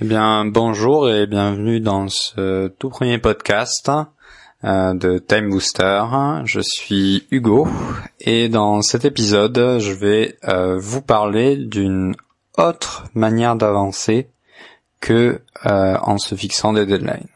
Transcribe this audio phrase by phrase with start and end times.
[0.00, 3.92] Eh bien, bonjour et bienvenue dans ce tout premier podcast
[4.64, 6.02] euh, de Time Booster.
[6.44, 7.68] Je suis Hugo
[8.18, 12.16] et dans cet épisode, je vais euh, vous parler d'une
[12.58, 14.30] autre manière d'avancer
[15.00, 17.28] que euh, en se fixant des deadlines.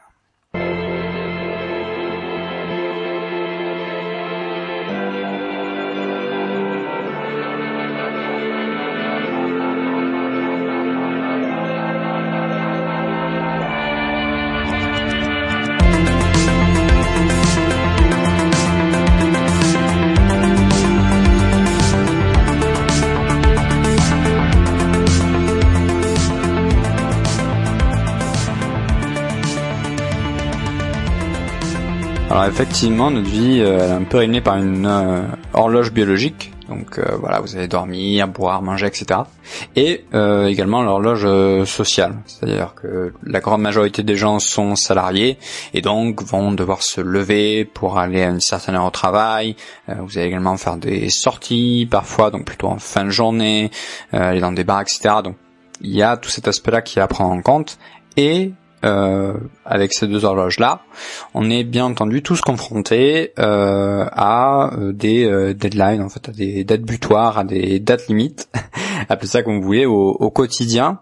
[32.61, 35.21] Effectivement, notre vie euh, est un peu rythmée par une euh,
[35.53, 36.51] horloge biologique.
[36.67, 39.21] Donc euh, voilà, vous allez dormir, boire, manger, etc.
[39.77, 41.25] Et également l'horloge
[41.65, 45.37] sociale, c'est-à-dire que la grande majorité des gens sont salariés
[45.73, 49.55] et donc vont devoir se lever pour aller à une certaine heure au travail.
[49.87, 53.71] vous allez également faire des sorties parfois, donc plutôt en fin de journée,
[54.11, 55.15] aller dans des bars, etc.
[55.23, 55.37] Donc
[55.81, 57.79] il y a tout cet aspect-là qui est à prendre en compte.
[58.15, 58.51] Et
[58.83, 59.33] euh,
[59.65, 60.81] avec ces deux horloges là,
[61.33, 66.31] on est bien entendu tous confrontés euh, à euh, des euh, deadlines, en fait, à
[66.31, 68.49] des dates butoirs, à des dates limites,
[69.09, 70.99] appelez ça comme vous voulez, au, au quotidien.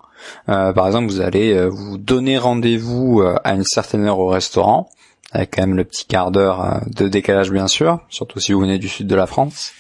[0.50, 4.90] Euh, par exemple, vous allez vous donner rendez-vous à une certaine heure au restaurant,
[5.32, 8.80] avec quand même le petit quart d'heure de décalage bien sûr, surtout si vous venez
[8.80, 9.72] du sud de la France.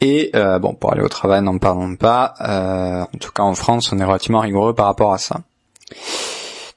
[0.00, 2.34] Et bon, pour aller au travail, n'en parlons pas.
[2.40, 5.40] en tout cas, en France, on est relativement rigoureux par rapport à ça.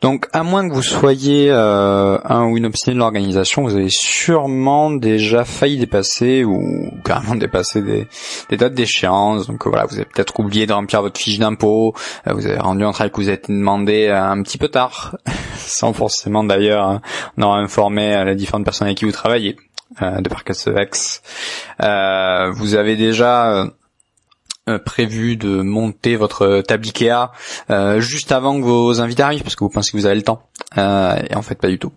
[0.03, 3.87] Donc, à moins que vous soyez euh, un ou une obstiné de l'organisation, vous avez
[3.89, 9.47] sûrement déjà failli dépasser ou carrément dépasser des, dates d'échéance.
[9.47, 11.93] Donc voilà, vous avez peut-être oublié de remplir votre fiche d'impôt,
[12.27, 15.15] euh, vous avez rendu un travail que vous avez demandé euh, un petit peu tard,
[15.55, 17.01] sans forcément d'ailleurs hein,
[17.37, 19.55] en avoir informé les différentes personnes avec qui vous travaillez,
[20.01, 21.21] de par ce vex.
[21.79, 23.67] vous avez déjà
[24.69, 27.31] euh, prévu de monter votre table Ikea
[27.69, 30.21] euh, juste avant que vos invités arrivent parce que vous pensez que vous avez le
[30.21, 30.47] temps
[30.77, 31.91] euh, et en fait pas du tout.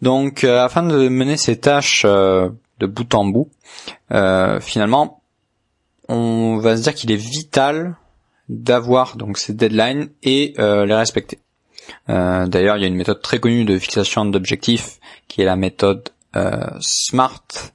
[0.00, 3.50] Donc afin de mener ces tâches de bout en bout,
[4.60, 5.22] finalement
[6.08, 7.96] on va se dire qu'il est vital
[8.48, 11.38] d'avoir donc ces deadlines et les respecter.
[12.08, 16.10] D'ailleurs, il y a une méthode très connue de fixation d'objectifs qui est la méthode
[16.10, 16.15] euh,
[16.80, 17.72] SMART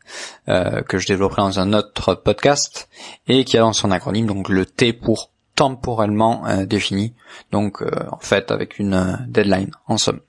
[0.49, 2.89] euh, que je développerai dans un autre podcast
[3.27, 7.13] et qui a dans son acronyme donc le T pour temporellement euh, défini
[7.51, 7.81] donc
[8.11, 10.19] en fait avec une deadline en somme.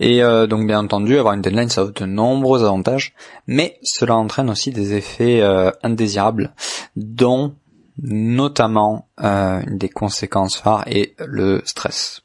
[0.00, 3.12] Et donc bien entendu, avoir une deadline, ça a de nombreux avantages,
[3.46, 5.42] mais cela entraîne aussi des effets
[5.82, 6.54] indésirables,
[6.96, 7.54] dont
[7.98, 12.21] notamment une des conséquences phares est le stress.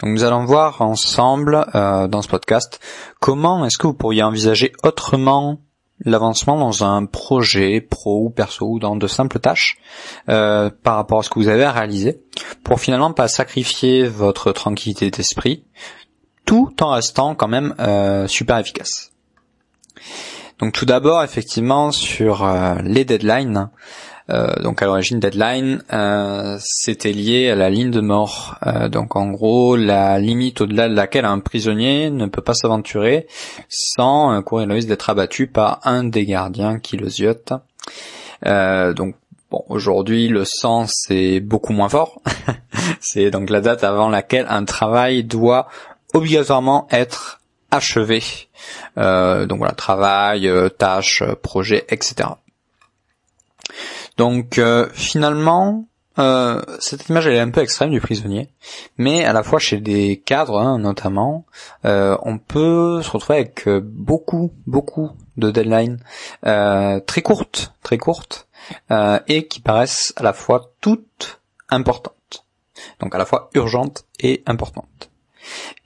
[0.00, 2.80] Donc nous allons voir ensemble euh, dans ce podcast
[3.20, 5.60] comment est-ce que vous pourriez envisager autrement
[6.04, 9.78] l'avancement dans un projet pro ou perso ou dans de simples tâches
[10.28, 12.22] euh, par rapport à ce que vous avez à réaliser
[12.62, 15.64] pour finalement pas sacrifier votre tranquillité d'esprit
[16.44, 19.12] tout en restant quand même euh, super efficace.
[20.60, 22.48] Donc tout d'abord effectivement sur
[22.82, 23.70] les deadlines,
[24.30, 28.56] euh, donc à l'origine deadline, euh, c'était lié à la ligne de mort.
[28.66, 33.26] Euh, donc en gros, la limite au-delà de laquelle un prisonnier ne peut pas s'aventurer
[33.68, 37.52] sans courir le risque d'être abattu par un des gardiens qui le ziote.
[38.44, 39.14] donc
[39.50, 42.20] Bon, aujourd'hui, le sens est beaucoup moins fort.
[43.00, 45.68] c'est donc la date avant laquelle un travail doit
[46.12, 47.40] obligatoirement être
[47.70, 48.22] achevé.
[48.94, 52.28] donc voilà, travail, tâche, projet, etc.
[54.18, 55.86] Donc euh, finalement,
[56.18, 58.48] euh, cette image elle est un peu extrême du prisonnier,
[58.98, 61.46] mais à la fois chez des cadres hein, notamment,
[61.84, 66.00] euh, on peut se retrouver avec beaucoup, beaucoup de deadlines
[66.42, 68.48] très courtes, très courtes,
[69.28, 71.40] et qui paraissent à la fois toutes
[71.70, 72.44] importantes.
[72.98, 75.10] Donc à la fois urgentes et importantes.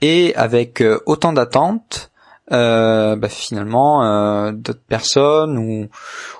[0.00, 2.10] Et avec autant d'attentes,
[2.52, 5.88] euh, bah, finalement euh, d'autres personnes ou,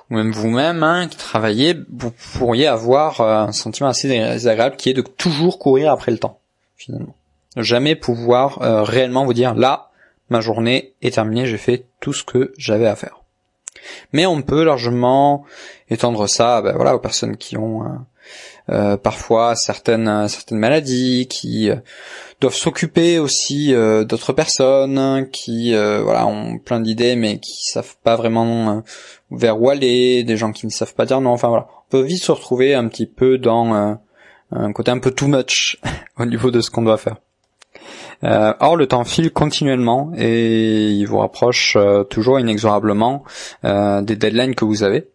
[0.09, 4.89] ou même vous-même hein, qui travaillez, vous pourriez avoir euh, un sentiment assez désagréable qui
[4.89, 6.39] est de toujours courir après le temps
[6.75, 7.15] finalement.
[7.57, 9.89] Jamais pouvoir euh, réellement vous dire là
[10.29, 13.21] ma journée est terminée, j'ai fait tout ce que j'avais à faire.
[14.13, 15.45] Mais on peut largement
[15.89, 17.83] étendre ça ben, voilà aux personnes qui ont
[18.69, 21.75] euh, parfois certaines certaines maladies, qui euh,
[22.39, 28.15] doivent s'occuper aussi euh, d'autres personnes, qui voilà ont plein d'idées mais qui savent pas
[28.15, 28.83] vraiment
[29.31, 31.31] vers où aller, des gens qui ne savent pas dire non.
[31.31, 33.97] Enfin voilà, on peut vite se retrouver un petit peu dans
[34.51, 35.79] un côté un peu too much
[36.17, 37.17] au niveau de ce qu'on doit faire.
[38.23, 41.77] or, le temps file continuellement et il vous rapproche
[42.09, 43.23] toujours inexorablement
[43.63, 45.12] des deadlines que vous avez.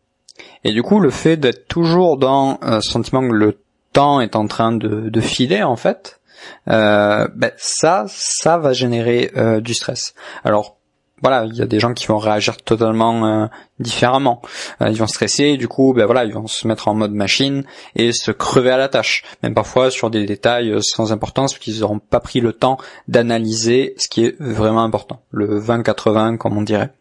[0.64, 3.62] Et du coup, le fait d'être toujours dans ce sentiment que le
[3.92, 6.20] temps est en train de, filer, en fait,
[6.66, 10.14] ben ça, ça va générer du stress.
[10.44, 10.78] Alors
[11.22, 13.46] voilà, il y a des gens qui vont réagir totalement euh,
[13.80, 14.40] différemment.
[14.80, 17.64] Euh, ils vont stresser, du coup, ben voilà, ils vont se mettre en mode machine
[17.96, 19.24] et se crever à la tâche.
[19.42, 22.78] Même parfois sur des détails euh, sans importance, parce qu'ils n'auront pas pris le temps
[23.08, 25.22] d'analyser ce qui est vraiment important.
[25.30, 26.92] Le 20-80, comme on dirait.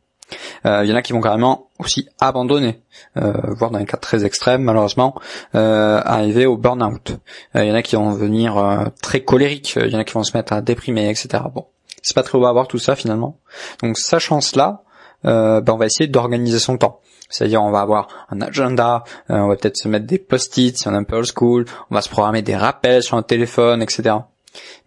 [0.66, 2.82] Il y en a qui vont carrément aussi abandonner,
[3.16, 5.16] voire dans les cas très extrêmes, malheureusement,
[5.54, 7.18] arriver au burn-out.
[7.56, 10.24] Il y en a qui vont venir très colériques, il y en a qui vont
[10.24, 11.44] se mettre à déprimer, etc.
[11.54, 11.68] Bon,
[12.02, 13.40] c'est pas très beau à voir tout ça finalement.
[13.82, 14.84] Donc sachant cela,
[15.26, 17.02] euh, ben on va essayer d'organiser son temps.
[17.30, 20.88] C'est-à-dire on va avoir un agenda, euh, on va peut-être se mettre des post-it si
[20.88, 23.82] on est un peu old school, on va se programmer des rappels sur un téléphone,
[23.82, 24.16] etc.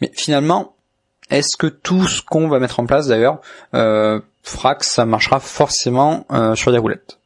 [0.01, 0.77] Mais finalement,
[1.29, 3.41] est-ce que tout ce qu'on va mettre en place d'ailleurs
[3.75, 7.19] euh, que ça marchera forcément euh, sur des roulettes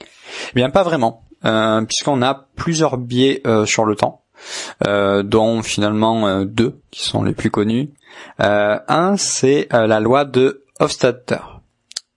[0.00, 4.22] Eh bien pas vraiment, euh, puisqu'on a plusieurs biais euh, sur le temps.
[4.84, 7.90] Dont finalement deux qui sont les plus connus.
[8.38, 11.40] Un, c'est la loi de Hofstadter.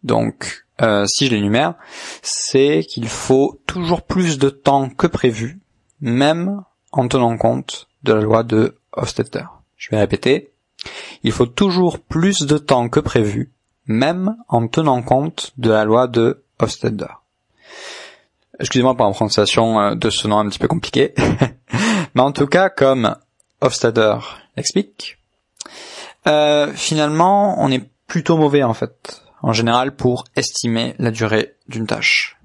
[0.04, 0.66] Donc,
[1.06, 1.76] si je l'énumère,
[2.22, 5.60] c'est qu'il faut toujours plus de temps que prévu,
[6.02, 6.62] même
[6.92, 9.46] en tenant compte de la loi de Hofstadter.
[9.78, 10.52] Je vais répéter.
[11.24, 13.52] Il faut toujours plus de temps que prévu,
[13.90, 17.12] même en tenant compte de la loi de Hofstadter.
[18.60, 21.14] Excusez-moi pour la prononciation de ce nom un petit peu compliqué.
[22.16, 23.16] Mais en tout cas, comme
[23.62, 24.18] Hofstadter
[24.56, 25.18] l'explique,
[26.28, 31.88] euh, finalement, on est plutôt mauvais en fait, en général, pour estimer la durée d'une
[31.88, 32.38] tâche.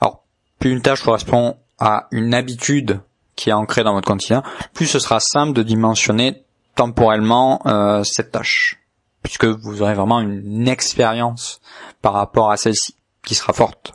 [0.00, 0.24] Alors,
[0.58, 3.00] plus une tâche correspond à une habitude
[3.36, 4.42] qui est ancrée dans votre quotidien,
[4.72, 8.77] plus ce sera simple de dimensionner temporellement euh, cette tâche,
[9.28, 11.60] puisque vous aurez vraiment une expérience
[12.00, 12.94] par rapport à celle-ci
[13.26, 13.92] qui sera forte.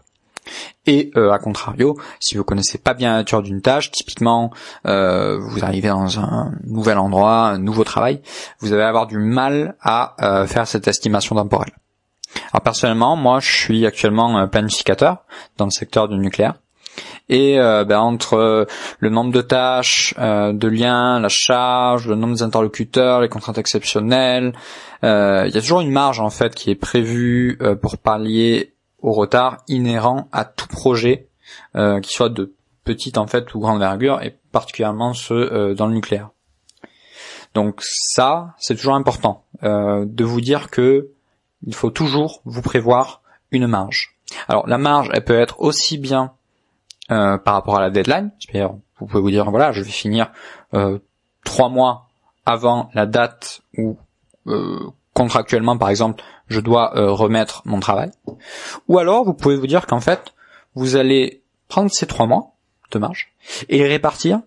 [0.85, 4.51] Et euh, à contrario, si vous connaissez pas bien la nature d'une tâche, typiquement
[4.85, 8.21] euh, vous arrivez dans un nouvel endroit, un nouveau travail,
[8.59, 11.73] vous allez avoir du mal à euh, faire cette estimation temporelle.
[12.51, 15.23] Alors personnellement, moi je suis actuellement planificateur
[15.57, 16.59] dans le secteur du nucléaire.
[17.29, 18.67] Et ben, entre
[18.99, 24.53] le nombre de tâches, de liens, la charge, le nombre des interlocuteurs, les contraintes exceptionnelles,
[25.01, 25.07] il
[25.53, 28.73] y a toujours une marge en fait qui est prévue pour pallier
[29.03, 31.27] au retard inhérent à tout projet,
[31.75, 35.87] euh, qui soit de petite en fait ou grande envergure, et particulièrement ceux euh, dans
[35.87, 36.29] le nucléaire.
[37.53, 41.09] Donc ça, c'est toujours important euh, de vous dire que
[41.65, 43.21] il faut toujours vous prévoir
[43.51, 44.17] une marge.
[44.47, 46.31] Alors la marge, elle peut être aussi bien
[47.09, 48.31] par rapport à la deadline,
[48.99, 50.31] vous pouvez vous dire voilà, je vais finir
[51.43, 52.07] trois mois
[52.45, 53.97] avant la date où
[55.13, 58.11] contractuellement par exemple je dois euh, remettre mon travail.
[58.87, 60.33] Ou alors vous pouvez vous dire qu'en fait
[60.75, 62.53] vous allez prendre ces trois mois
[62.91, 63.33] de marge
[63.69, 64.41] et les répartir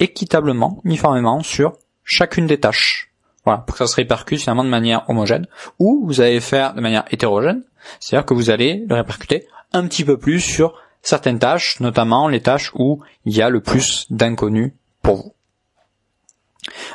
[0.00, 1.74] équitablement, uniformément sur
[2.04, 3.10] chacune des tâches.
[3.44, 5.46] Voilà, pour que ça se répercute finalement de manière homogène.
[5.78, 7.62] Ou vous allez faire de manière hétérogène,
[7.98, 10.74] c'est-à-dire que vous allez le répercuter un petit peu plus sur
[11.08, 14.72] certaines tâches, notamment les tâches où il y a le plus d'inconnus
[15.02, 15.34] pour vous.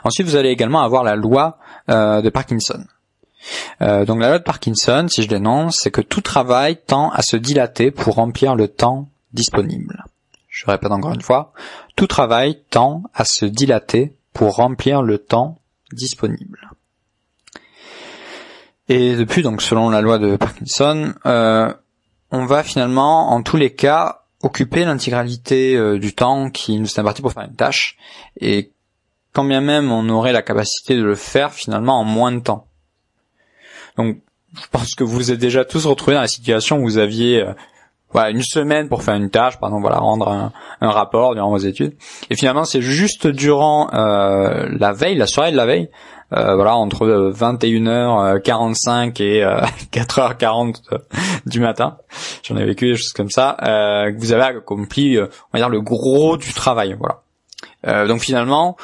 [0.03, 1.57] Ensuite, vous allez également avoir la loi
[1.89, 2.85] euh, de Parkinson.
[3.81, 7.21] Euh, donc la loi de Parkinson, si je l'énonce, c'est que tout travail tend à
[7.21, 10.05] se dilater pour remplir le temps disponible.
[10.47, 11.51] Je répète encore une fois,
[11.95, 15.59] tout travail tend à se dilater pour remplir le temps
[15.91, 16.69] disponible.
[18.89, 21.73] Et depuis, donc selon la loi de Parkinson, euh,
[22.33, 26.99] on va finalement, en tous les cas, occuper l'intégralité euh, du temps qui nous est
[26.99, 27.95] imparti pour faire une tâche,
[28.41, 28.71] et
[29.33, 32.65] quand bien même on aurait la capacité de le faire finalement en moins de temps.
[33.97, 34.17] Donc,
[34.55, 37.41] je pense que vous vous êtes déjà tous retrouvés dans la situation où vous aviez
[37.41, 37.53] euh,
[38.31, 40.51] une semaine pour faire une tâche, par exemple, voilà, rendre un,
[40.89, 41.95] rapport durant vos études.
[42.31, 45.89] Et finalement, c'est juste durant euh, la veille, la soirée de la veille,
[46.33, 49.43] euh, voilà, entre 21h45 et
[49.91, 50.81] 4h40
[51.45, 51.97] du matin,
[52.43, 55.81] j'en ai vécu des choses comme ça, que vous avez accompli, on va dire, le
[55.81, 58.07] gros du travail, voilà.
[58.07, 58.77] donc finalement,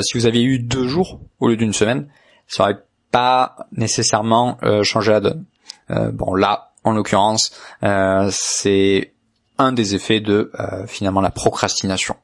[0.00, 2.08] si vous aviez eu deux jours au lieu d'une semaine,
[2.46, 2.78] ça aurait
[3.12, 5.44] pas nécessairement euh, changer la donne.
[5.90, 7.52] Euh, bon là, en l'occurrence,
[7.84, 9.12] euh, c'est
[9.58, 10.50] un des effets de
[10.88, 12.16] finalement la procrastination.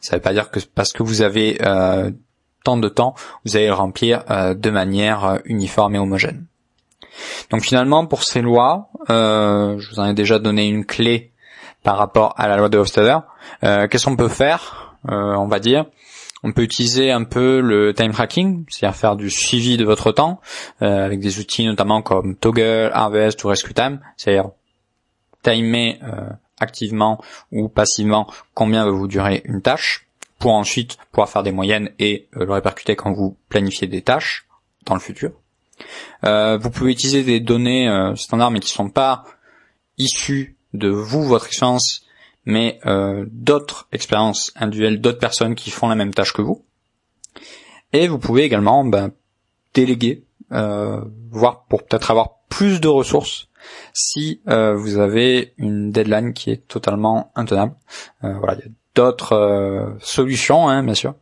[0.00, 1.58] Ça ne veut pas dire que parce que vous avez
[2.64, 3.14] tant de temps,
[3.44, 6.46] vous allez le remplir de manière uniforme et homogène.
[7.50, 11.32] Donc finalement, pour ces lois, je vous en ai déjà donné une clé
[11.82, 13.18] par rapport à la loi de Hofstadter.
[13.62, 15.86] Qu'est-ce qu'on peut faire On va dire,
[16.42, 20.40] On peut utiliser un peu le time tracking, c'est-à-dire faire du suivi de votre temps
[20.80, 24.50] euh, avec des outils notamment comme Toggle, Harvest ou Rescue Time, c'est-à-dire
[25.42, 27.20] timer euh, activement
[27.52, 30.06] ou passivement combien va vous durer une tâche
[30.40, 34.48] pour ensuite pouvoir faire des moyennes et euh, le répercuter quand vous planifiez des tâches
[34.86, 35.30] dans le futur.
[36.22, 39.24] vous pouvez utiliser des données standards mais qui sont pas
[39.98, 42.02] issues de vous, votre expérience,
[42.44, 46.64] mais euh, d'autres expériences individuelles, d'autres personnes qui font la même tâche que vous.
[47.92, 49.12] Et vous pouvez également ben,
[49.74, 53.48] déléguer, euh, voire pour peut-être avoir plus de ressources
[53.92, 57.74] si euh, vous avez une deadline qui est totalement intenable.
[58.24, 58.56] Euh, voilà,
[58.94, 61.14] d'autres euh, solutions, hein, bien sûr.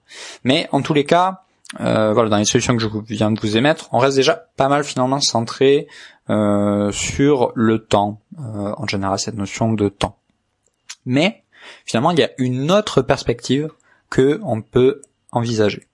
[0.45, 1.43] Mais en tous les cas,
[1.79, 4.85] voilà, dans les solutions que je viens de vous émettre, on reste déjà pas mal
[4.85, 5.87] finalement centré
[6.29, 10.17] sur le temps, en général cette notion de temps.
[11.05, 11.45] Mais
[11.85, 13.71] finalement, il y a une autre perspective
[14.09, 15.87] que on peut envisager.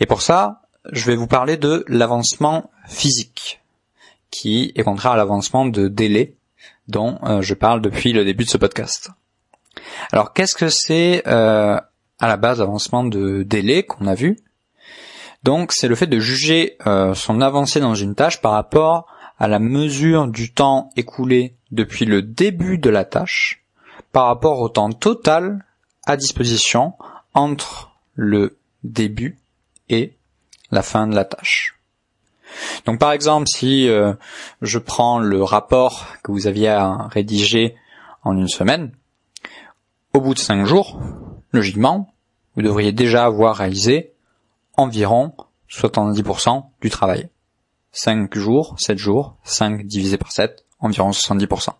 [0.00, 3.60] Et pour ça, je vais vous parler de l'avancement physique,
[4.30, 6.36] qui est contraire à l'avancement de délai
[6.88, 9.10] dont euh, je parle depuis le début de ce podcast.
[10.12, 11.78] Alors qu'est-ce que c'est euh,
[12.18, 14.38] à la base l'avancement de délai qu'on a vu?
[15.42, 19.06] Donc c'est le fait de juger euh, son avancée dans une tâche par rapport
[19.38, 23.64] à la mesure du temps écoulé depuis le début de la tâche
[24.12, 25.64] par rapport au temps total
[26.06, 26.94] à disposition
[27.32, 29.38] entre le début
[29.88, 30.14] et
[30.70, 31.76] la fin de la tâche.
[32.84, 34.12] Donc par exemple, si euh,
[34.60, 37.76] je prends le rapport que vous aviez à rédiger
[38.24, 38.92] en une semaine,
[40.12, 41.00] au bout de cinq jours,
[41.52, 42.12] logiquement,
[42.56, 44.12] vous devriez déjà avoir réalisé
[44.76, 45.32] environ
[45.70, 47.28] 70% du travail.
[47.92, 51.70] 5 jours, 7 jours, 5 divisé par 7, environ 70%.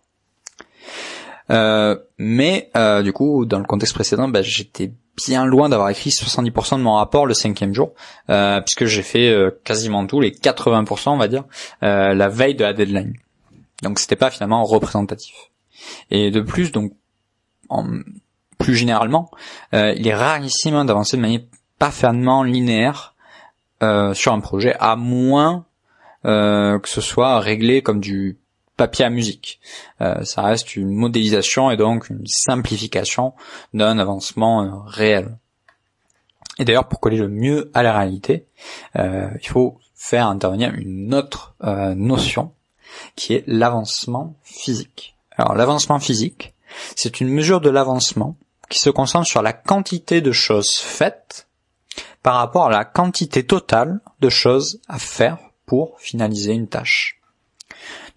[1.49, 6.09] Euh, mais euh, du coup, dans le contexte précédent, bah, j'étais bien loin d'avoir écrit
[6.09, 7.93] 70% de mon rapport le cinquième jour,
[8.29, 11.43] euh, puisque j'ai fait quasiment tout, les 80% on va dire,
[11.81, 13.13] la veille de la deadline.
[13.83, 15.35] Donc c'était pas finalement représentatif.
[16.09, 16.93] Et de plus, donc
[17.69, 17.85] en,
[18.61, 19.29] plus généralement,
[19.73, 21.41] il est rarissime d'avancer de manière
[21.79, 23.15] parfaitement linéaire
[24.13, 25.65] sur un projet, à moins
[26.23, 28.37] euh, que ce soit réglé comme du
[28.77, 29.59] papier à musique.
[30.01, 33.33] Euh, ça reste une modélisation et donc une simplification
[33.73, 35.35] d'un avancement euh, réel.
[36.59, 38.45] Et d'ailleurs, pour coller le mieux à la réalité,
[38.95, 41.55] il faut faire intervenir une autre
[41.95, 42.51] notion
[43.15, 45.15] qui est l'avancement physique.
[45.37, 46.53] Alors l'avancement physique,
[46.95, 48.35] c'est une mesure de l'avancement
[48.71, 51.47] qui se concentre sur la quantité de choses faites
[52.23, 57.19] par rapport à la quantité totale de choses à faire pour finaliser une tâche.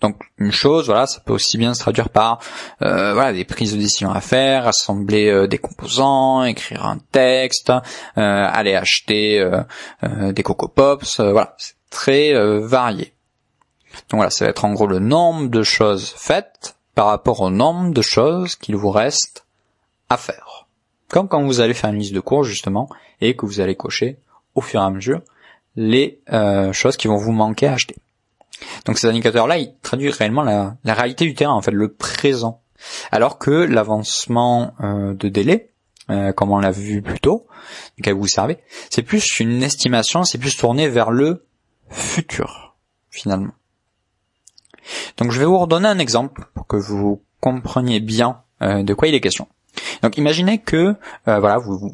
[0.00, 2.38] Donc une chose, voilà, ça peut aussi bien se traduire par
[2.82, 7.70] euh, voilà des prises de décision à faire, assembler euh, des composants, écrire un texte,
[7.70, 7.80] euh,
[8.16, 9.44] aller acheter
[10.02, 13.14] des coco pops, voilà, c'est très varié.
[14.11, 17.50] Donc voilà, ça va être en gros le nombre de choses faites par rapport au
[17.50, 19.44] nombre de choses qu'il vous reste
[20.14, 20.66] à faire.
[21.09, 22.88] Comme quand vous allez faire une liste de cours justement
[23.21, 24.18] et que vous allez cocher
[24.54, 25.21] au fur et à mesure
[25.76, 27.97] les euh, choses qui vont vous manquer à acheter.
[28.87, 32.62] Donc ces indicateurs-là, ils traduisent réellement la, réalité du terrain, en fait, le présent.
[33.11, 35.71] Alors que l'avancement euh, de délai,
[36.11, 37.47] euh, comme on l'a vu plus tôt,
[37.97, 38.59] duquel vous servez,
[38.90, 41.47] c'est plus une estimation, c'est plus tourné vers le
[41.90, 42.76] futur,
[43.11, 43.52] finalement.
[45.16, 49.14] Donc je vais vous redonner un exemple pour que vous compreniez bien de quoi il
[49.14, 49.49] est question.
[50.02, 50.95] Donc imaginez que
[51.28, 51.90] euh, voilà, vous,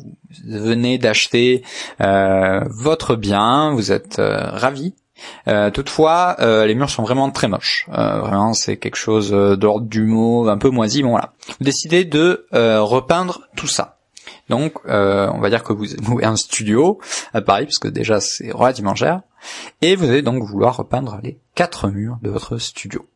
[0.46, 1.62] venez d'acheter
[2.00, 4.94] euh, votre bien, vous êtes euh, ravi.
[5.74, 7.86] toutefois, les murs sont vraiment très moches.
[7.88, 11.02] vraiment, c'est quelque chose d'ordre du mot, un peu moisi.
[11.02, 11.34] Bon voilà.
[11.58, 13.98] Vous décidez de repeindre tout ça.
[14.48, 16.98] Donc, on va dire que vous avez un studio
[17.34, 19.20] à Paris, parce que déjà c'est relativement cher,
[19.82, 23.06] et vous allez donc vouloir repeindre les quatre murs de votre studio.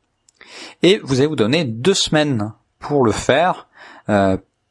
[0.82, 3.66] Et vous allez vous donner deux semaines pour le faire,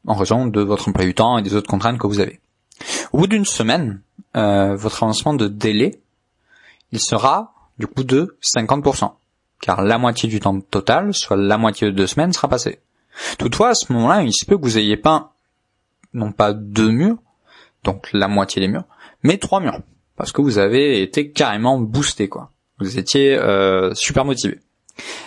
[0.06, 2.40] en raison de votre emploi du temps et des autres contraintes que vous avez.
[3.12, 4.00] Au bout d'une semaine,
[4.36, 6.00] euh, votre avancement de délai,
[6.92, 9.12] il sera du coup de 50%,
[9.60, 12.80] car la moitié du temps total, soit la moitié de deux semaines, sera passé.
[13.38, 15.34] Toutefois, à ce moment-là, il se peut que vous ayez pas,
[16.12, 17.18] non pas deux murs,
[17.84, 18.84] donc la moitié des murs,
[19.22, 19.80] mais trois murs,
[20.16, 22.50] parce que vous avez été carrément boosté, quoi.
[22.80, 24.60] Vous étiez euh, super motivé.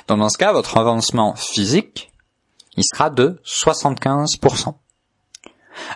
[0.08, 2.12] Donc dans ce cas, votre avancement physique,
[2.78, 4.76] il sera de 75%.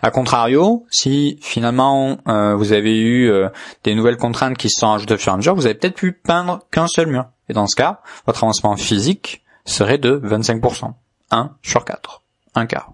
[0.02, 3.50] A contrario, si finalement euh, vous avez eu euh,
[3.84, 5.96] des nouvelles contraintes qui se sont ajoutées au fur et à mesure, vous avez peut-être
[5.96, 7.26] pu peindre qu'un seul mur.
[7.50, 10.94] Et dans ce cas, votre avancement physique serait de 25%.
[11.32, 12.22] 1 sur 4.
[12.56, 12.92] Un quart.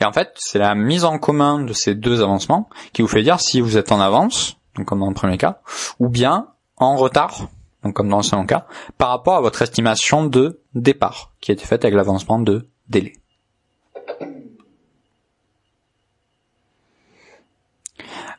[0.00, 3.22] Et en fait, c'est la mise en commun de ces deux avancements qui vous fait
[3.22, 5.60] dire si vous êtes en avance, donc comme dans le premier cas,
[5.98, 7.48] ou bien en retard,
[7.82, 8.66] donc comme dans le second cas,
[8.98, 13.14] par rapport à votre estimation de départ, qui a été faite avec l'avancement de délai.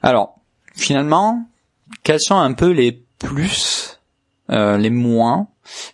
[0.02, 0.40] Alors,
[0.76, 1.48] finalement,
[2.04, 4.00] quels sont un peu les plus,
[4.50, 5.48] euh, les moins,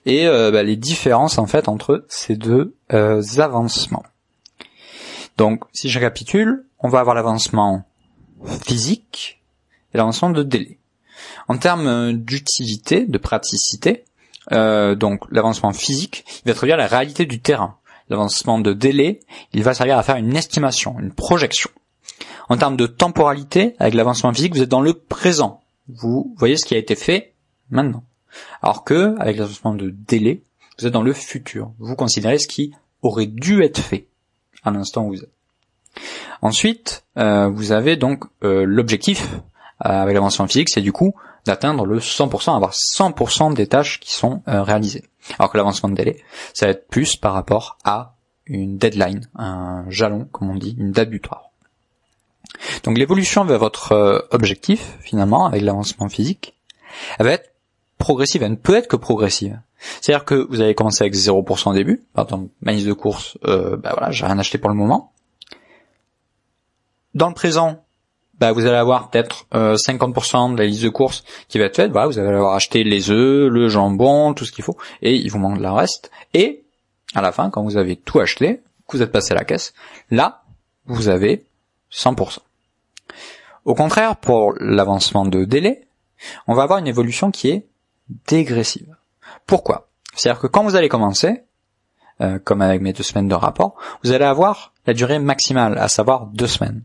[0.05, 4.03] et euh, bah, les différences en fait entre ces deux euh, avancements?
[5.37, 7.85] Donc, si je récapitule, on va avoir l'avancement
[8.67, 9.41] physique
[9.93, 10.77] et l'avancement de délai.
[11.47, 14.05] En termes d'utilité, de praticité,
[14.51, 17.77] donc l'avancement physique, il va à la réalité du terrain.
[18.09, 19.19] L'avancement de délai,
[19.53, 21.69] il va servir à faire une estimation, une projection.
[22.49, 25.61] En termes de temporalité, avec l'avancement physique, vous êtes dans le présent.
[25.87, 27.33] Vous voyez ce qui a été fait
[27.69, 28.03] maintenant.
[28.61, 30.43] Alors que, avec l'avancement de délai,
[30.79, 31.71] vous êtes dans le futur.
[31.79, 34.07] Vous considérez ce qui aurait dû être fait
[34.63, 35.31] à l'instant où vous êtes.
[36.41, 39.29] Ensuite, euh, vous avez donc euh, l'objectif
[39.85, 41.13] euh, avec l'avancement physique, c'est du coup
[41.45, 45.03] d'atteindre le 100%, avoir 100% des tâches qui sont réalisées.
[45.37, 48.15] Alors que l'avancement de délai, ça va être plus par rapport à
[48.45, 51.49] une deadline, un jalon, comme on dit, une date butoir.
[52.83, 56.55] Donc l'évolution vers votre objectif, finalement, avec l'avancement physique,
[57.19, 57.53] elle va être
[57.97, 59.59] progressive, elle ne peut être que progressive.
[60.01, 62.03] C'est-à-dire que vous allez commencer avec 0% au début.
[62.13, 65.11] Par exemple, ma liste de courses, euh, bah voilà, j'ai rien acheté pour le moment.
[67.13, 67.82] Dans le présent,
[68.43, 71.77] bah vous allez avoir peut-être 50% euh, de la liste de courses qui va être
[71.77, 71.91] faite.
[71.91, 75.31] Voilà, vous allez avoir acheté les œufs, le jambon, tout ce qu'il faut, et il
[75.31, 76.11] vous manque le reste.
[76.33, 76.65] Et
[77.15, 79.73] à la fin, quand vous avez tout acheté, que vous êtes passé à la caisse,
[80.11, 80.43] là,
[80.87, 81.45] vous avez
[81.89, 82.39] 100%.
[83.63, 85.85] Au contraire, pour l'avancement de délai,
[86.47, 87.65] on va avoir une évolution qui est
[88.27, 88.93] dégressive.
[89.47, 89.87] Pourquoi?
[90.15, 91.43] C'est-à-dire que quand vous allez commencer,
[92.19, 95.87] euh, comme avec mes deux semaines de rapport, vous allez avoir la durée maximale, à
[95.87, 96.83] savoir deux semaines.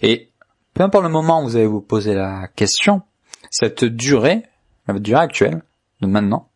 [0.00, 0.30] Et
[0.78, 3.02] peu importe le moment où vous allez vous poser la question,
[3.50, 4.44] cette durée,
[4.86, 5.62] la durée actuelle,
[6.00, 6.50] de maintenant,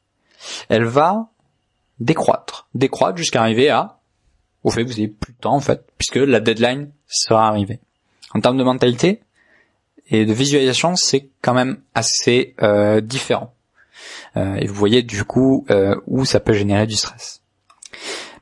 [0.69, 1.31] elle va
[1.99, 3.99] décroître, décroître jusqu'à arriver à,
[4.63, 7.81] au fait, vous n'avez plus de temps en fait, puisque la deadline sera arrivée.
[8.33, 9.23] En termes de mentalité
[10.07, 13.53] et de visualisation, c'est quand même assez euh, différent.
[14.37, 17.43] Euh, et vous voyez du coup euh, où ça peut générer du stress.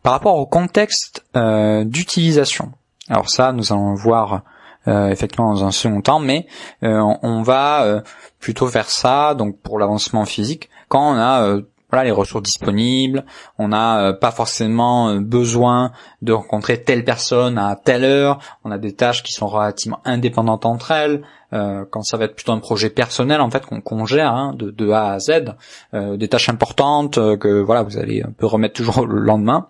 [0.03, 2.71] Par rapport au contexte euh, d'utilisation,
[3.09, 4.45] alors ça nous allons voir
[4.87, 6.47] effectivement dans un second temps, mais
[6.83, 8.03] on va
[8.39, 13.25] plutôt faire ça donc pour l'avancement physique quand on a voilà les ressources disponibles,
[13.59, 18.71] on n'a euh, pas forcément euh, besoin de rencontrer telle personne à telle heure, on
[18.71, 22.53] a des tâches qui sont relativement indépendantes entre elles, euh, quand ça va être plutôt
[22.53, 25.57] un projet personnel en fait qu'on gère hein, de, de, A à Z,
[25.93, 29.69] des tâches importantes que voilà vous allez un peu remettre toujours le lendemain.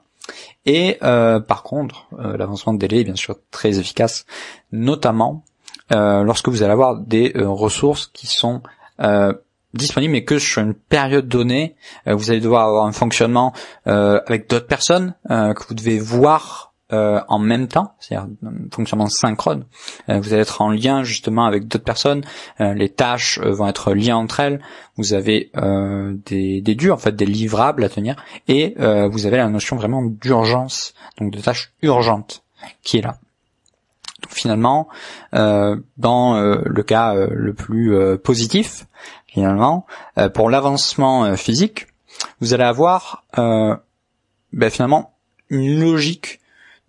[0.67, 4.27] Et par contre, l'avancement de délai est bien sûr très efficace,
[4.73, 5.45] notamment
[5.91, 8.63] lorsque vous allez avoir des ressources qui sont
[9.75, 11.77] disponible mais que sur une période donnée.
[12.07, 13.53] Euh, vous allez devoir avoir un fonctionnement
[13.87, 18.29] euh, avec d'autres personnes euh, que vous devez voir en même temps, c'est-à-dire
[18.73, 19.65] fonctionnement synchrone.
[20.09, 22.23] vous allez être en lien justement avec d'autres personnes.
[22.59, 24.61] les tâches vont être liées entre elles.
[24.97, 25.51] Vous avez
[26.27, 28.17] des, des durs, en fait, des livrables à tenir,
[28.49, 32.43] et vous avez la notion vraiment d'urgence, donc de tâches urgentes
[32.83, 33.17] qui est là.
[34.23, 34.89] Donc, finalement,
[35.33, 38.87] dans le cas le plus positif,
[39.33, 39.87] finalement,
[40.19, 41.87] euh, pour l'avancement euh, physique,
[42.41, 43.77] vous allez avoir euh,
[44.53, 45.15] ben, finalement
[45.49, 46.41] une logique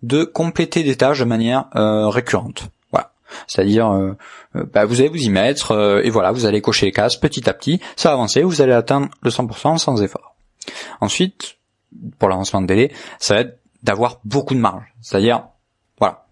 [0.02, 2.68] de compléter des tâches de manière récurrente.
[2.90, 3.12] Voilà.
[3.46, 4.16] C'est-à-dire,
[4.54, 7.54] ben, vous allez vous y mettre et voilà, vous allez cocher les cases petit à
[7.54, 10.34] petit, ça va avancer, vous allez atteindre le 100% sans effort.
[11.00, 11.56] Ensuite,
[12.18, 14.84] pour l'avancement de délai, ça va être d'avoir beaucoup de marge.
[15.00, 15.44] C'est-à-dire,
[15.98, 16.26] voilà,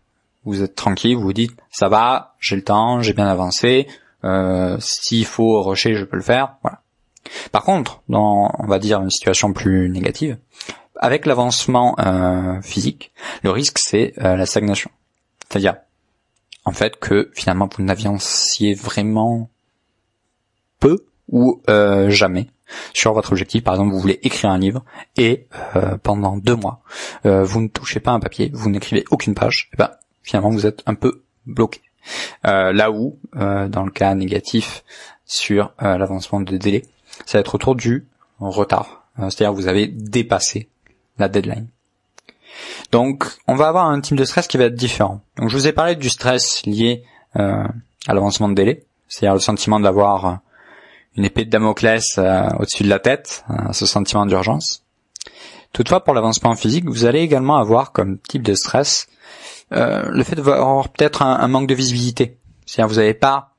[0.45, 3.87] vous êtes tranquille, vous vous dites, ça va, j'ai le temps, j'ai bien avancé,
[4.25, 6.57] euh, S'il faut rusher, je peux le faire.
[6.63, 6.81] Voilà.
[7.53, 10.39] Par contre, dans, on va dire, une situation plus négative,
[11.01, 13.11] avec l'avancement euh, physique,
[13.43, 14.91] le risque c'est euh, la stagnation.
[15.49, 15.77] C'est-à-dire,
[16.65, 19.51] en fait, que finalement vous n'avanciez vraiment
[20.79, 22.49] peu ou euh, jamais
[22.93, 23.65] sur votre objectif.
[23.65, 24.85] Par exemple, vous voulez écrire un livre
[25.17, 26.83] et euh, pendant deux mois,
[27.25, 29.71] euh, vous ne touchez pas un papier, vous n'écrivez aucune page.
[29.73, 29.91] Et ben,
[30.23, 31.81] finalement, vous êtes un peu bloqué.
[32.47, 34.85] Euh, là où, dans le cas négatif
[35.25, 36.85] sur l'avancement de délai,
[37.27, 38.07] ça va être autour du
[38.39, 39.05] retard.
[39.17, 40.69] C'est-à-dire vous avez dépassé
[41.19, 41.69] la deadline.
[42.93, 45.21] Donc, on va avoir un type de stress qui va être différent.
[45.37, 49.79] Donc, je vous ai parlé du stress lié à l'avancement de délai, c'est-à-dire le sentiment
[49.79, 50.41] d'avoir
[51.17, 52.19] une épée de Damoclès
[52.59, 54.83] au-dessus de la tête, ce sentiment d'urgence.
[55.73, 59.07] Toutefois, pour l'avancement physique, vous allez également avoir comme type de stress
[59.71, 62.39] le fait d'avoir peut-être un, manque de visibilité.
[62.67, 63.55] C'est-à-dire vous n'avez pas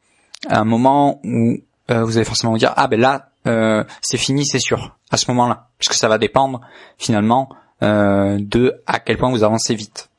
[0.49, 4.95] un moment où vous allez forcément vous dire ah ben là c'est fini c'est sûr
[5.09, 6.61] à ce moment-là puisque ça va dépendre
[6.97, 7.49] finalement
[7.81, 10.09] de à quel point vous avancez vite.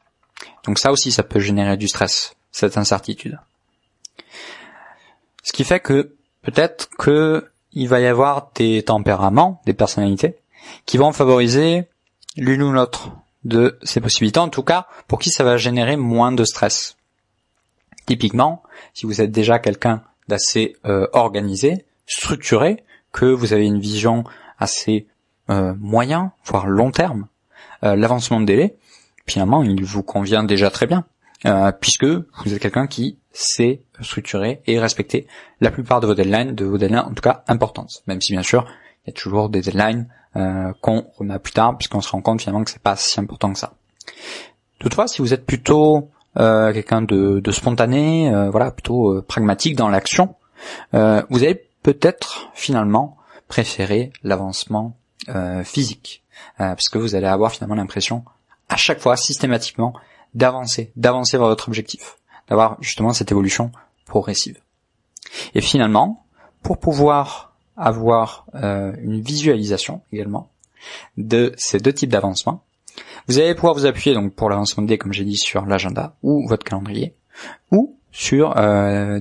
[0.64, 3.38] Donc ça aussi ça peut générer du stress cette incertitude.
[5.42, 10.36] Ce qui fait que peut-être que il va y avoir des tempéraments, des personnalités,
[10.84, 11.88] qui vont favoriser
[12.36, 13.10] l'une ou l'autre
[13.44, 16.96] de ces possibilités, en tout cas pour qui ça va générer moins de stress.
[18.06, 18.62] Typiquement,
[18.94, 24.24] si vous êtes déjà quelqu'un d'assez euh, organisé, structuré, que vous avez une vision
[24.58, 25.06] assez
[25.50, 27.26] euh, moyen, voire long terme,
[27.84, 28.76] euh, l'avancement de délai,
[29.26, 31.04] finalement, il vous convient déjà très bien.
[31.44, 35.26] Euh, puisque vous êtes quelqu'un qui sait structurer et respecter
[35.60, 38.44] la plupart de vos deadlines, de vos deadlines en tout cas importantes, même si bien
[38.44, 38.64] sûr
[39.04, 42.42] il y a toujours des deadlines euh, qu'on remet plus tard, puisqu'on se rend compte
[42.42, 43.72] finalement que c'est pas si important que ça.
[44.78, 50.34] Toutefois, si vous êtes plutôt quelqu'un de, de, spontané, voilà, plutôt pragmatique dans l'action,
[50.92, 53.16] vous allez peut-être finalement
[53.48, 54.96] préférer l'avancement
[55.64, 56.24] physique,
[56.58, 58.24] parce que vous allez avoir finalement l'impression
[58.68, 59.94] à chaque fois systématiquement
[60.34, 62.16] d'avancer, d'avancer vers votre objectif,
[62.48, 63.70] d'avoir justement cette évolution
[64.06, 64.58] progressive.
[65.54, 66.24] Et finalement,
[66.62, 70.50] pour pouvoir avoir euh, une visualisation également
[71.16, 72.64] de ces deux types d'avancement,
[73.28, 76.46] vous allez pouvoir vous appuyer donc pour l'avancement de comme j'ai dit, sur l'agenda ou
[76.48, 77.14] votre calendrier,
[77.70, 79.20] ou sur euh,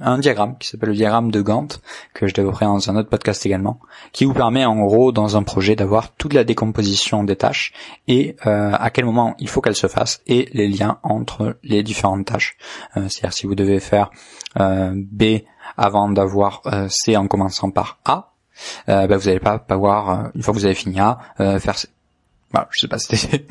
[0.00, 1.80] un diagramme qui s'appelle le diagramme de Gantt
[2.14, 3.80] que je développerai dans un autre podcast également,
[4.12, 7.72] qui vous permet en gros dans un projet d'avoir toute la décomposition des tâches
[8.06, 11.82] et euh, à quel moment il faut qu'elles se fassent et les liens entre les
[11.82, 12.56] différentes tâches.
[12.96, 14.10] Euh, c'est-à-dire si vous devez faire
[14.56, 15.24] B
[15.76, 18.32] avant d'avoir C en commençant par A,
[18.86, 21.88] ben vous n'allez pas pouvoir, une fois que vous avez fini A, faire C.
[22.52, 23.46] Bah, je sais pas si c'était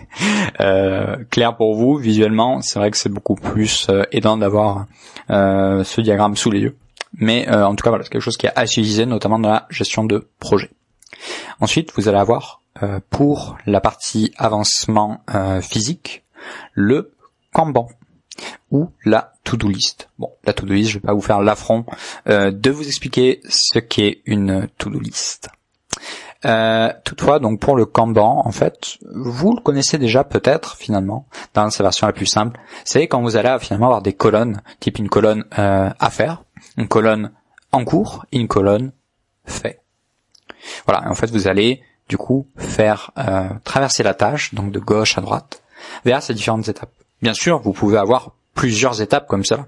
[0.60, 2.62] euh, clair pour vous visuellement.
[2.62, 4.88] C'est vrai que c'est beaucoup plus euh, aidant d'avoir
[5.29, 6.77] euh, ce diagramme sous les yeux.
[7.13, 9.65] Mais en tout cas, voilà, c'est quelque chose qui est à utiliser, notamment dans la
[9.69, 10.69] gestion de projet.
[11.60, 12.62] Ensuite, vous allez avoir
[13.10, 15.21] pour la partie avancement
[15.62, 16.25] physique
[16.73, 17.13] le
[17.53, 17.88] Kanban
[18.69, 20.10] ou la to-do list.
[20.19, 21.86] Bon, la to-do list, je vais pas vous faire l'affront
[22.27, 25.49] de vous expliquer ce qu'est une to-do list.
[26.45, 31.69] Euh, toutefois, donc pour le Kanban, en fait, vous le connaissez déjà peut-être finalement dans
[31.69, 32.60] sa version la plus simple.
[32.86, 36.43] C'est quand vous allez finalement avoir des colonnes, type une colonne euh, à faire,
[36.78, 37.32] une colonne
[37.71, 38.91] en cours et une colonne
[39.45, 39.82] fait.
[40.86, 45.17] Voilà, en fait, vous allez du coup faire euh, traverser la tâche, donc de gauche
[45.17, 45.63] à droite,
[46.06, 46.91] vers ces différentes étapes.
[47.21, 49.67] Bien sûr, vous pouvez avoir plusieurs étapes comme ça,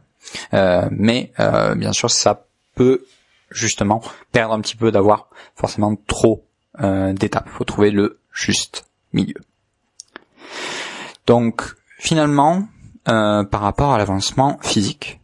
[0.54, 3.06] euh, mais euh, bien sûr, ça peut
[3.52, 4.02] justement
[4.32, 6.46] perdre un petit peu d'avoir forcément trop
[6.82, 7.48] euh, d'étapes.
[7.48, 9.42] Il faut trouver le juste milieu.
[11.28, 12.68] Donc finalement,
[13.08, 15.20] euh, par rapport à l'avancement physique,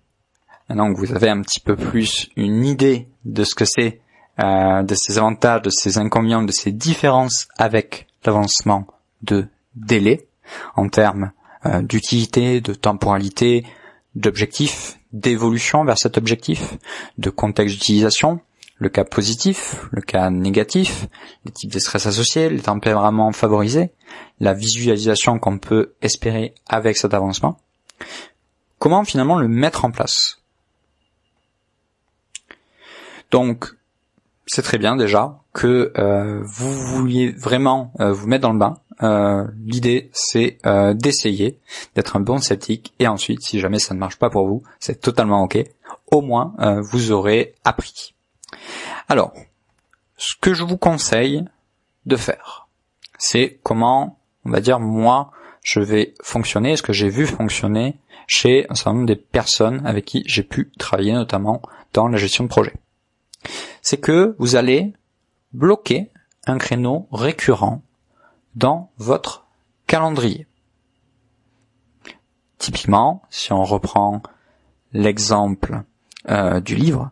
[0.70, 4.02] maintenant que vous avez un petit peu plus une idée de ce que c'est,
[4.40, 8.86] euh, de ses avantages, de ses inconvénients, de ses différences avec l'avancement
[9.22, 10.28] de délai
[10.76, 11.32] en termes
[11.66, 13.66] euh, d'utilité, de temporalité,
[14.16, 16.78] d'objectif, d'évolution vers cet objectif,
[17.18, 18.40] de contexte d'utilisation,
[18.78, 21.08] le cas positif, le cas négatif,
[21.46, 23.92] les types de stress associés, les tempéraments favorisés,
[24.40, 27.58] la visualisation qu'on peut espérer avec cet avancement.
[28.80, 30.42] Comment finalement le mettre en place?
[33.32, 33.76] Donc,
[34.46, 38.78] c'est très bien déjà que euh, vous vouliez vraiment euh, vous mettre dans le bain.
[39.04, 40.58] Euh, l'idée, c'est
[40.96, 41.60] d'essayer
[41.96, 45.02] d'être un bon sceptique et ensuite, si jamais ça ne marche pas pour vous, c'est
[45.02, 45.64] totalement ok.
[46.12, 46.54] Au moins,
[46.92, 48.15] vous aurez appris.
[49.08, 49.34] Alors,
[50.18, 51.46] ce que je vous conseille
[52.06, 52.68] de faire,
[53.18, 55.32] c'est comment, on va dire, moi,
[55.64, 60.06] je vais fonctionner, ce que j'ai vu fonctionner chez un certain nombre de personnes avec
[60.06, 61.62] qui j'ai pu travailler, notamment
[61.94, 62.74] dans la gestion de projet.
[63.82, 64.94] C'est que vous allez
[65.54, 66.12] bloquer
[66.46, 67.82] un créneau récurrent
[68.56, 69.46] dans votre
[69.88, 70.48] calendrier.
[72.58, 74.22] Typiquement, si on reprend
[74.94, 75.84] l'exemple
[76.30, 77.12] euh, du livre,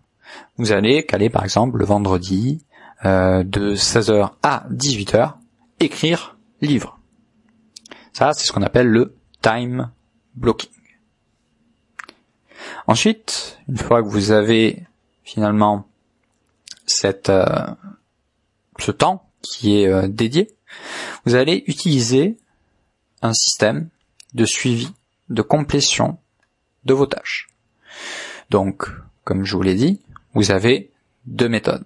[0.57, 2.63] vous allez caler par exemple le vendredi
[3.05, 5.33] euh, de 16h à 18h,
[5.79, 6.99] écrire livre.
[8.13, 9.91] Ça, c'est ce qu'on appelle le time
[10.35, 10.69] blocking.
[12.87, 14.83] Ensuite, une fois que vous avez
[15.23, 15.87] finalement
[16.85, 17.65] cette, euh,
[18.79, 20.55] ce temps qui est euh, dédié,
[21.25, 22.37] vous allez utiliser
[23.21, 23.89] un système
[24.33, 24.89] de suivi,
[25.29, 26.17] de complétion
[26.85, 27.49] de vos tâches.
[28.49, 28.87] Donc,
[29.23, 30.01] comme je vous l'ai dit,
[30.33, 30.91] vous avez
[31.25, 31.85] deux méthodes.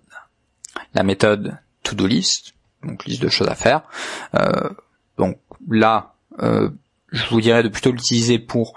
[0.94, 3.82] La méthode to-do list, donc liste de choses à faire.
[4.36, 4.70] Euh,
[5.18, 5.38] donc
[5.70, 6.70] là, euh,
[7.12, 8.74] je vous dirais de plutôt l'utiliser pour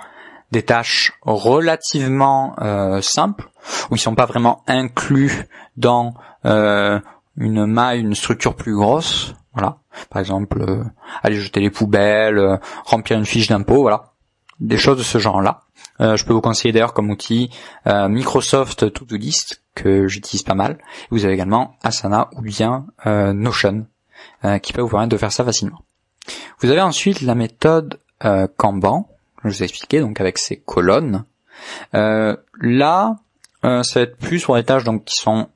[0.51, 3.51] des tâches relativement euh, simples,
[3.91, 6.99] où ils sont pas vraiment inclus dans euh,
[7.37, 9.35] une maille, une structure plus grosse.
[9.53, 9.79] Voilà.
[10.11, 10.85] Par exemple, euh,
[11.23, 14.13] aller jeter les poubelles, euh, remplir une fiche d'impôt, voilà.
[14.59, 15.63] Des choses de ce genre-là.
[15.99, 17.51] Je peux vous conseiller d'ailleurs comme outil
[17.87, 20.79] Microsoft To-Do List que j'utilise pas mal.
[21.11, 23.87] Vous avez également Asana ou bien Notion
[24.63, 25.83] qui peut vous permettre de faire ça facilement.
[26.61, 27.99] Vous avez ensuite la méthode
[28.57, 29.09] Kanban,
[29.45, 31.25] je vous ai expliqué, donc avec ces colonnes.
[31.93, 33.17] là,
[33.63, 35.49] ça va être plus pour des tâches donc qui sont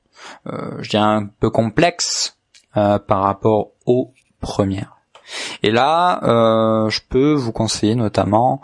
[0.46, 2.37] euh, je dirais un peu complexe
[2.77, 4.96] euh, par rapport aux premières.
[5.62, 8.61] Et là, euh, je peux vous conseiller notamment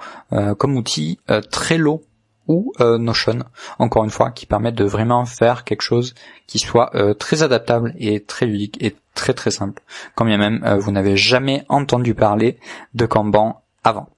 [0.59, 1.19] comme outil
[1.51, 2.03] Trello
[2.51, 3.39] ou Notion,
[3.79, 6.15] encore une fois, qui permettent de vraiment faire quelque chose
[6.47, 9.83] qui soit très adaptable et très ludique et très très simple,
[10.15, 12.59] quand bien même vous n'avez jamais entendu parler
[12.95, 14.09] de Kanban avant.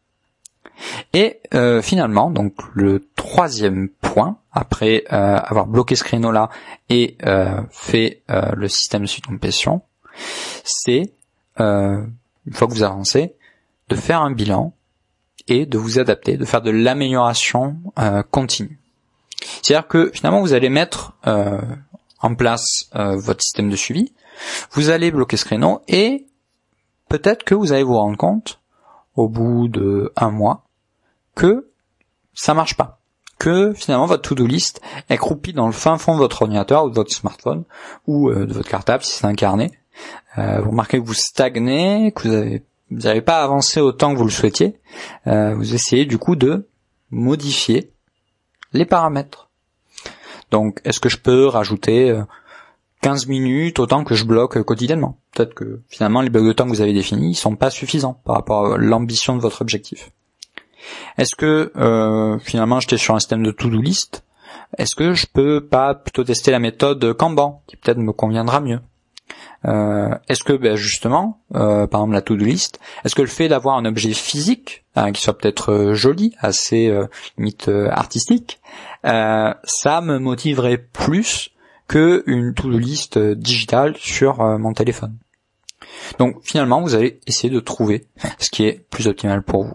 [1.13, 6.51] Et euh, finalement, donc le troisième point, après euh, avoir bloqué ce créneau-là
[6.89, 9.83] et euh, fait le système de suite compétition,
[10.65, 11.13] c'est,
[11.59, 13.35] une fois que vous avancez,
[13.89, 14.73] de faire un bilan
[15.49, 17.77] et de vous adapter, de faire de l'amélioration
[18.31, 18.79] continue.
[19.63, 24.13] C'est-à-dire que finalement, vous allez mettre en place votre système de suivi,
[24.73, 26.27] vous allez bloquer ce créneau et
[27.09, 28.61] peut-être que vous allez vous rendre compte
[29.17, 30.65] au bout de un mois
[31.35, 31.69] que
[32.35, 32.99] ça marche pas.
[33.39, 36.91] Que finalement votre to-do list est croupie dans le fin fond de votre ordinateur ou
[36.91, 37.65] de votre smartphone
[38.07, 39.71] ou euh, de votre cartable si c'est un carnet.
[40.39, 44.19] Euh, vous remarquez que vous stagnez, que vous avez vous n'avez pas avancé autant que
[44.19, 44.77] vous le souhaitiez.
[45.27, 46.69] Euh, vous essayez du coup de
[47.11, 47.93] modifier
[48.73, 49.49] les paramètres.
[50.51, 52.19] Donc est-ce que je peux rajouter
[53.01, 55.19] 15 minutes autant que je bloque quotidiennement?
[55.35, 58.21] Peut-être que finalement les blocs de temps que vous avez définis ne sont pas suffisants
[58.25, 60.11] par rapport à l'ambition de votre objectif.
[61.19, 64.25] Est-ce que euh, finalement j'étais sur un système de to-do list?
[64.79, 68.81] Est-ce que je peux pas plutôt tester la méthode Kanban qui peut-être me conviendra mieux?
[69.65, 73.49] Euh, Est-ce que ben, justement, euh, par exemple la to-do list, est-ce que le fait
[73.49, 76.93] d'avoir un objet physique hein, qui soit peut-être joli, assez
[77.39, 78.61] limite artistique,
[79.05, 81.51] ça me motiverait plus
[81.89, 85.17] que une to-do list digitale sur mon téléphone.
[86.19, 88.07] Donc finalement, vous allez essayer de trouver
[88.39, 89.75] ce qui est plus optimal pour vous.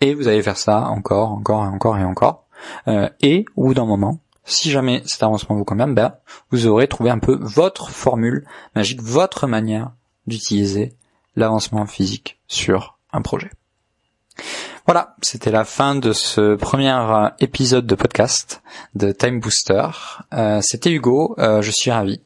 [0.00, 2.46] Et vous allez faire ça encore, encore et encore et encore.
[2.88, 6.14] Euh, et au bout d'un moment, si jamais cet avancement vous convient, ben,
[6.50, 9.92] vous aurez trouvé un peu votre formule magique, votre manière
[10.26, 10.94] d'utiliser
[11.36, 13.50] l'avancement physique sur un projet.
[14.86, 18.62] Voilà, c'était la fin de ce premier euh, épisode de podcast
[18.94, 19.88] de Time Booster.
[20.32, 22.20] Euh, c'était Hugo, je suis ravi.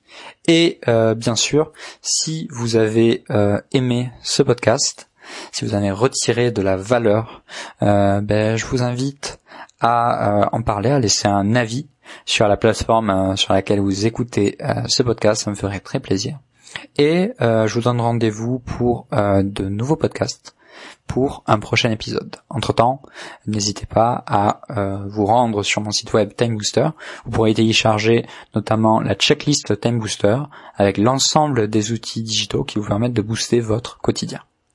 [0.46, 0.80] Et
[1.16, 3.24] bien sûr, si vous avez
[3.72, 5.10] aimé ce podcast,
[5.52, 7.42] si vous en avez retiré de la valeur,
[7.82, 9.38] euh, ben, je vous invite
[9.80, 11.88] à euh, en parler, à laisser un avis
[12.24, 16.38] sur la plateforme euh, sur laquelle vous écoutez ce podcast, ça me ferait très plaisir.
[16.98, 20.54] Et je vous donne rendez-vous pour de nouveaux podcasts
[21.06, 22.36] pour un prochain épisode.
[22.48, 23.02] Entre-temps,
[23.46, 24.60] n'hésitez pas à
[25.08, 26.88] vous rendre sur mon site web Time Booster.
[27.24, 30.38] Vous pourrez télécharger notamment la checklist Time Booster
[30.76, 34.40] avec l'ensemble des outils digitaux qui vous permettent de booster votre quotidien.